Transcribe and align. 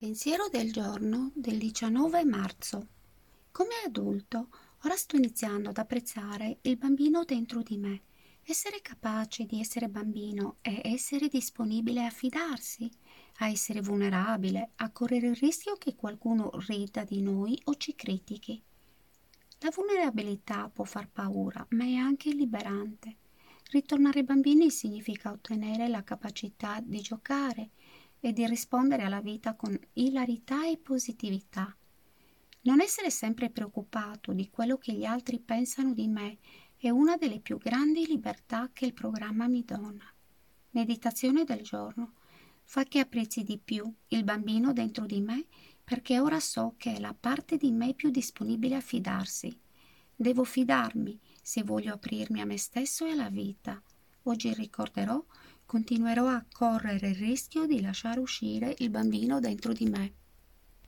Pensiero 0.00 0.46
del 0.48 0.72
giorno 0.72 1.32
del 1.34 1.58
19 1.58 2.24
marzo. 2.24 2.86
Come 3.50 3.82
adulto, 3.84 4.48
ora 4.84 4.94
sto 4.94 5.16
iniziando 5.16 5.70
ad 5.70 5.76
apprezzare 5.76 6.58
il 6.62 6.76
bambino 6.76 7.24
dentro 7.24 7.62
di 7.62 7.78
me. 7.78 8.02
Essere 8.44 8.80
capace 8.80 9.44
di 9.44 9.58
essere 9.58 9.88
bambino 9.88 10.58
è 10.60 10.82
essere 10.84 11.26
disponibile 11.26 12.04
a 12.06 12.10
fidarsi, 12.10 12.88
a 13.38 13.48
essere 13.48 13.80
vulnerabile, 13.80 14.70
a 14.76 14.92
correre 14.92 15.30
il 15.30 15.34
rischio 15.34 15.74
che 15.74 15.96
qualcuno 15.96 16.50
rida 16.68 17.02
di 17.02 17.20
noi 17.20 17.60
o 17.64 17.74
ci 17.74 17.96
critichi. 17.96 18.62
La 19.58 19.72
vulnerabilità 19.74 20.70
può 20.72 20.84
far 20.84 21.08
paura, 21.10 21.66
ma 21.70 21.82
è 21.82 21.94
anche 21.94 22.30
liberante. 22.30 23.16
Ritornare 23.70 24.22
bambini 24.22 24.70
significa 24.70 25.32
ottenere 25.32 25.88
la 25.88 26.04
capacità 26.04 26.80
di 26.80 27.00
giocare, 27.00 27.70
e 28.20 28.32
di 28.32 28.46
rispondere 28.46 29.04
alla 29.04 29.20
vita 29.20 29.54
con 29.54 29.78
ilarità 29.94 30.66
e 30.66 30.78
positività. 30.78 31.74
Non 32.62 32.80
essere 32.80 33.10
sempre 33.10 33.50
preoccupato 33.50 34.32
di 34.32 34.50
quello 34.50 34.76
che 34.78 34.92
gli 34.92 35.04
altri 35.04 35.38
pensano 35.38 35.94
di 35.94 36.08
me 36.08 36.38
è 36.76 36.90
una 36.90 37.16
delle 37.16 37.40
più 37.40 37.58
grandi 37.58 38.06
libertà 38.06 38.70
che 38.72 38.86
il 38.86 38.94
programma 38.94 39.48
mi 39.48 39.64
dona. 39.64 40.04
Meditazione 40.70 41.44
del 41.44 41.62
giorno. 41.62 42.14
Fa 42.64 42.84
che 42.84 42.98
apprezzi 42.98 43.42
di 43.42 43.58
più 43.58 43.90
il 44.08 44.24
bambino 44.24 44.72
dentro 44.72 45.06
di 45.06 45.20
me 45.20 45.46
perché 45.82 46.20
ora 46.20 46.38
so 46.38 46.74
che 46.76 46.94
è 46.94 47.00
la 47.00 47.16
parte 47.18 47.56
di 47.56 47.70
me 47.72 47.94
più 47.94 48.10
disponibile 48.10 48.74
a 48.74 48.80
fidarsi. 48.80 49.58
Devo 50.14 50.44
fidarmi 50.44 51.18
se 51.40 51.62
voglio 51.62 51.94
aprirmi 51.94 52.40
a 52.40 52.44
me 52.44 52.58
stesso 52.58 53.06
e 53.06 53.12
alla 53.12 53.30
vita. 53.30 53.82
Oggi 54.28 54.52
ricorderò 54.52 55.24
continuerò 55.64 56.28
a 56.28 56.44
correre 56.52 57.08
il 57.08 57.14
rischio 57.14 57.64
di 57.66 57.80
lasciare 57.80 58.20
uscire 58.20 58.74
il 58.80 58.90
bambino 58.90 59.40
dentro 59.40 59.72
di 59.72 59.86
me. 59.86 60.12